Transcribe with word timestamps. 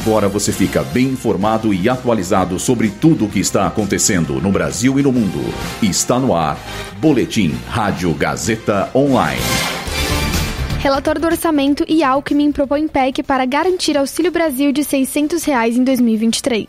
Agora 0.00 0.28
você 0.28 0.52
fica 0.52 0.82
bem 0.82 1.06
informado 1.06 1.72
e 1.72 1.88
atualizado 1.88 2.58
sobre 2.58 2.90
tudo 2.90 3.24
o 3.24 3.28
que 3.28 3.40
está 3.40 3.66
acontecendo 3.66 4.40
no 4.40 4.52
Brasil 4.52 4.98
e 4.98 5.02
no 5.02 5.10
mundo. 5.10 5.40
Está 5.82 6.18
no 6.18 6.34
ar. 6.34 6.58
Boletim 6.98 7.54
Rádio 7.68 8.12
Gazeta 8.12 8.90
Online. 8.94 9.40
Relator 10.80 11.18
do 11.18 11.26
orçamento 11.26 11.84
e 11.88 12.04
Alckmin 12.04 12.52
propõe 12.52 12.86
PEC 12.86 13.22
para 13.22 13.46
garantir 13.46 13.96
Auxílio 13.96 14.30
Brasil 14.30 14.70
de 14.70 14.84
600 14.84 15.42
reais 15.44 15.76
em 15.76 15.82
2023. 15.82 16.66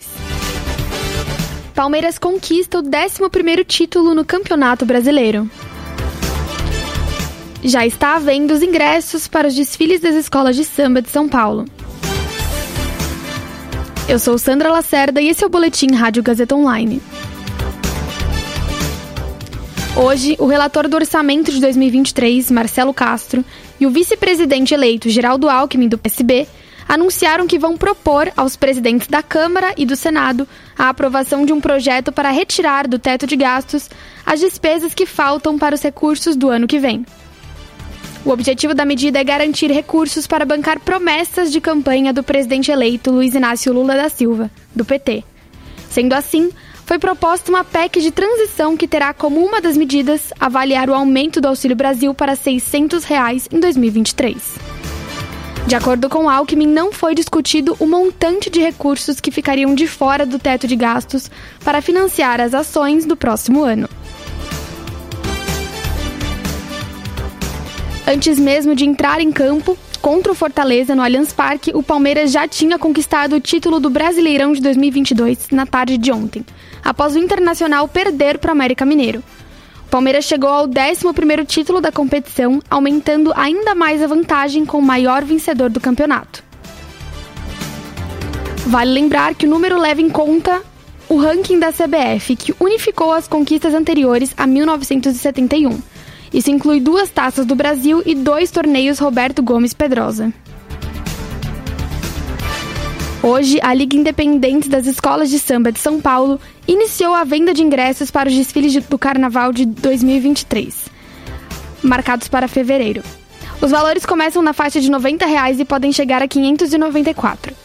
Palmeiras 1.76 2.18
conquista 2.18 2.80
o 2.80 2.84
11º 2.84 3.66
título 3.66 4.16
no 4.16 4.24
Campeonato 4.24 4.86
Brasileiro. 4.86 5.50
Já 7.62 7.86
está 7.86 8.16
à 8.16 8.20
venda 8.20 8.54
os 8.54 8.64
ingressos 8.64 9.28
para 9.28 9.48
os 9.50 9.54
desfiles 9.54 10.00
das 10.00 10.16
escolas 10.16 10.56
de 10.56 10.64
samba 10.64 11.02
de 11.02 11.10
São 11.10 11.28
Paulo. 11.28 11.66
Eu 14.10 14.18
sou 14.20 14.38
Sandra 14.38 14.72
Lacerda 14.72 15.20
e 15.20 15.28
esse 15.28 15.44
é 15.44 15.48
o 15.48 15.50
Boletim 15.50 15.92
Rádio 15.92 16.24
Gazeta 16.24 16.56
Online. 16.56 17.02
Hoje, 19.98 20.38
o 20.40 20.48
relator 20.48 20.88
do 20.88 20.96
orçamento 20.96 21.52
de 21.52 21.60
2023, 21.60 22.50
Marcelo 22.50 22.94
Castro, 22.94 23.44
e 23.78 23.86
o 23.86 23.90
vice-presidente 23.90 24.74
eleito 24.74 25.10
Geraldo 25.10 25.50
Alckmin, 25.50 25.90
do 25.90 25.98
PSB, 25.98 26.48
anunciaram 26.88 27.46
que 27.48 27.60
vão 27.60 27.76
propor 27.76 28.32
aos 28.38 28.56
presidentes 28.56 29.10
da 29.10 29.22
Câmara 29.22 29.74
e 29.76 29.86
do 29.86 29.98
Senado 29.98 30.48
a 30.80 30.88
aprovação 30.88 31.46
de 31.46 31.52
um 31.52 31.60
projeto 31.60 32.10
para 32.10 32.32
retirar 32.32 32.88
do 32.88 32.98
teto 32.98 33.28
de 33.28 33.36
gastos 33.36 33.90
as 34.26 34.40
despesas 34.40 34.94
que 34.94 35.06
faltam 35.06 35.60
para 35.60 35.76
os 35.76 35.82
recursos 35.82 36.38
do 36.38 36.48
ano 36.48 36.66
que 36.66 36.80
vem. 36.80 37.06
O 38.28 38.32
objetivo 38.32 38.74
da 38.74 38.84
medida 38.84 39.22
é 39.22 39.24
garantir 39.24 39.72
recursos 39.72 40.28
para 40.28 40.44
bancar 40.44 40.82
promessas 40.82 41.50
de 41.50 41.62
campanha 41.62 42.12
do 42.12 42.22
presidente 42.22 42.70
eleito 42.70 43.10
Luiz 43.10 43.34
Inácio 43.34 43.72
Lula 43.72 43.96
da 43.96 44.10
Silva, 44.10 44.52
do 44.76 44.84
PT. 44.84 45.24
Sendo 45.90 46.12
assim, 46.12 46.50
foi 46.86 47.00
proposta 47.00 47.50
uma 47.50 47.64
PEC 47.64 48.02
de 48.02 48.12
transição 48.12 48.76
que 48.76 48.86
terá 48.86 49.14
como 49.14 49.40
uma 49.40 49.62
das 49.62 49.78
medidas 49.78 50.34
avaliar 50.38 50.90
o 50.90 50.94
aumento 50.94 51.40
do 51.40 51.48
Auxílio 51.48 51.78
Brasil 51.78 52.14
para 52.14 52.36
600 52.36 53.06
reais 53.06 53.48
em 53.50 53.62
2023. 53.62 54.56
De 55.66 55.76
acordo 55.76 56.10
com 56.10 56.30
Alckmin, 56.30 56.68
não 56.68 56.92
foi 56.92 57.16
discutido 57.16 57.78
o 57.80 57.86
montante 57.86 58.50
de 58.50 58.60
recursos 58.60 59.22
que 59.22 59.32
ficariam 59.32 59.74
de 59.74 59.88
fora 59.88 60.26
do 60.26 60.38
teto 60.38 60.68
de 60.68 60.76
gastos 60.76 61.32
para 61.64 61.82
financiar 61.82 62.42
as 62.42 62.54
ações 62.54 63.06
do 63.06 63.16
próximo 63.16 63.64
ano. 63.64 63.88
Antes 68.10 68.40
mesmo 68.40 68.74
de 68.74 68.86
entrar 68.86 69.20
em 69.20 69.34
campo 69.34 69.78
contra 70.02 70.32
o 70.32 70.36
Fortaleza 70.36 70.96
no 70.96 71.02
Allianz 71.02 71.34
Parque, 71.34 71.74
o 71.76 71.84
Palmeiras 71.84 72.32
já 72.32 72.48
tinha 72.48 72.80
conquistado 72.80 73.36
o 73.36 73.40
título 73.42 73.82
do 73.82 73.90
Brasileirão 73.90 74.54
de 74.54 74.62
2022 74.62 75.50
na 75.52 75.66
tarde 75.66 75.98
de 75.98 76.10
ontem, 76.10 76.46
após 76.86 77.16
o 77.16 77.20
Internacional 77.20 77.86
perder 77.86 78.38
para 78.38 78.48
o 78.48 78.52
América 78.54 78.86
Mineiro. 78.86 79.22
O 79.86 79.90
Palmeiras 79.90 80.24
chegou 80.24 80.50
ao 80.50 80.66
11º 80.70 81.46
título 81.46 81.82
da 81.82 81.92
competição, 81.92 82.62
aumentando 82.70 83.34
ainda 83.36 83.76
mais 83.76 84.02
a 84.02 84.08
vantagem 84.08 84.66
com 84.66 84.78
o 84.78 84.82
maior 84.82 85.26
vencedor 85.26 85.70
do 85.70 85.82
campeonato. 85.82 86.42
Vale 88.68 88.92
lembrar 88.92 89.36
que 89.36 89.46
o 89.46 89.50
número 89.50 89.78
leva 89.78 90.02
em 90.02 90.10
conta 90.10 90.62
o 91.10 91.18
ranking 91.18 91.60
da 91.60 91.74
CBF, 91.74 92.38
que 92.38 92.56
unificou 92.58 93.12
as 93.12 93.28
conquistas 93.28 93.74
anteriores 93.74 94.34
a 94.38 94.48
1971 94.48 95.82
isso 96.34 96.52
inclui 96.52 96.80
duas 96.80 97.10
taças 97.10 97.46
do 97.46 97.56
Brasil 97.56 98.02
e 98.06 98.16
dois 98.16 98.52
torneios 98.52 99.00
Roberto 99.00 99.42
Gomes 99.42 99.74
Pedrosa. 99.74 100.34
Hoje, 103.24 103.60
a 103.62 103.74
Liga 103.74 103.98
Independente 103.98 104.70
das 104.70 104.86
Escolas 104.86 105.30
de 105.30 105.40
Samba 105.40 105.72
de 105.72 105.80
São 105.80 106.00
Paulo 106.00 106.40
iniciou 106.68 107.14
a 107.14 107.24
venda 107.24 107.54
de 107.54 107.64
ingressos 107.64 108.12
para 108.12 108.30
os 108.30 108.36
desfiles 108.36 108.74
do 108.86 108.98
Carnaval 108.98 109.52
de 109.52 109.66
2023, 109.66 110.86
marcados 111.82 112.28
para 112.28 112.48
fevereiro. 112.48 113.04
Os 113.60 113.72
valores 113.72 114.06
começam 114.06 114.42
na 114.42 114.54
faixa 114.54 114.80
de 114.80 114.90
90 114.90 115.26
reais 115.26 115.60
e 115.60 115.66
podem 115.66 115.92
chegar 115.92 116.22
a 116.22 116.26
R$ 116.26 116.28
594. 116.30 117.57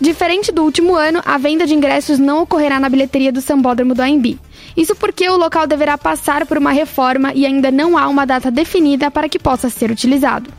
Diferente 0.00 0.52
do 0.52 0.62
último 0.62 0.94
ano, 0.94 1.22
a 1.24 1.38
venda 1.38 1.66
de 1.66 1.74
ingressos 1.74 2.18
não 2.18 2.42
ocorrerá 2.42 2.78
na 2.78 2.88
bilheteria 2.88 3.32
do 3.32 3.40
Sambódromo 3.40 3.94
do 3.94 4.02
AMB. 4.02 4.38
Isso 4.76 4.94
porque 4.94 5.28
o 5.28 5.36
local 5.36 5.66
deverá 5.66 5.96
passar 5.96 6.44
por 6.44 6.58
uma 6.58 6.70
reforma 6.70 7.32
e 7.34 7.46
ainda 7.46 7.70
não 7.70 7.96
há 7.96 8.06
uma 8.06 8.26
data 8.26 8.50
definida 8.50 9.10
para 9.10 9.28
que 9.28 9.38
possa 9.38 9.70
ser 9.70 9.90
utilizado. 9.90 10.50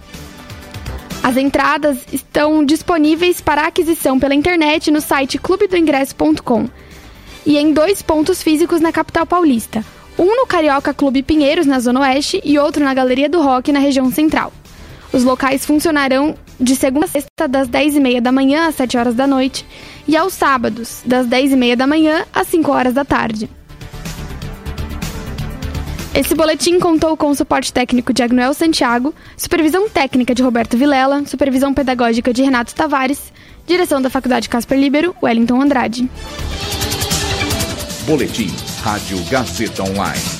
As 1.21 1.37
entradas 1.37 1.99
estão 2.11 2.65
disponíveis 2.65 3.39
para 3.39 3.67
aquisição 3.67 4.19
pela 4.19 4.33
internet 4.33 4.89
no 4.89 5.01
site 5.01 5.37
clubedoingresso.com 5.37 6.69
e 7.45 7.57
em 7.57 7.71
dois 7.73 8.01
pontos 8.01 8.41
físicos 8.41 8.81
na 8.81 8.91
capital 8.91 9.25
paulista, 9.25 9.85
um 10.17 10.35
no 10.35 10.47
Carioca 10.47 10.93
Clube 10.93 11.21
Pinheiros, 11.21 11.65
na 11.65 11.79
Zona 11.79 12.01
Oeste, 12.01 12.41
e 12.43 12.57
outro 12.57 12.83
na 12.83 12.93
Galeria 12.93 13.29
do 13.29 13.41
Rock, 13.41 13.71
na 13.71 13.79
região 13.79 14.11
central. 14.11 14.51
Os 15.13 15.23
locais 15.23 15.65
funcionarão 15.65 16.35
de 16.59 16.75
segunda 16.75 17.05
a 17.05 17.09
sexta, 17.09 17.47
das 17.47 17.67
10h30 17.67 18.21
da 18.21 18.31
manhã 18.31 18.67
às 18.67 18.75
7 18.75 18.97
horas 18.97 19.15
da 19.15 19.27
noite, 19.27 19.65
e 20.07 20.15
aos 20.15 20.33
sábados, 20.33 21.01
das 21.05 21.27
10h30 21.27 21.75
da 21.75 21.87
manhã 21.87 22.25
às 22.33 22.47
5 22.47 22.71
horas 22.71 22.93
da 22.93 23.05
tarde. 23.05 23.49
Esse 26.13 26.33
boletim 26.33 26.79
contou 26.79 27.15
com 27.15 27.29
o 27.29 27.35
suporte 27.35 27.71
técnico 27.71 28.11
de 28.11 28.23
Agnoel 28.23 28.53
Santiago, 28.53 29.13
supervisão 29.37 29.87
técnica 29.87 30.33
de 30.33 30.41
Roberto 30.41 30.75
Vilela, 30.75 31.23
supervisão 31.25 31.73
pedagógica 31.73 32.33
de 32.33 32.41
Renato 32.41 32.73
Tavares, 32.73 33.31
direção 33.67 34.01
da 34.01 34.09
Faculdade 34.09 34.49
Casper 34.49 34.79
Libero, 34.79 35.15
Wellington 35.21 35.61
Andrade. 35.61 36.09
Boletim 38.07 38.49
Rádio 38.81 39.23
Gazeta 39.29 39.83
Online. 39.83 40.36